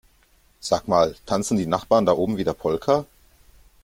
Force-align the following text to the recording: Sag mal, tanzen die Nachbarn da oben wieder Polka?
Sag 0.61 0.87
mal, 0.87 1.15
tanzen 1.27 1.57
die 1.57 1.67
Nachbarn 1.67 2.07
da 2.07 2.13
oben 2.13 2.37
wieder 2.37 2.55
Polka? 2.55 3.05